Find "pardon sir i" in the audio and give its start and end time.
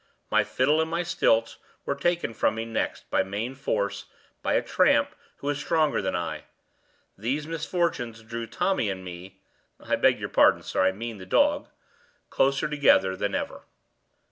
10.29-10.91